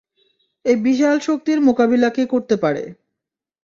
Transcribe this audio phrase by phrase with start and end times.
[0.65, 2.83] এই বিশাল শক্তির মোকাবিলা কে করতে পারে?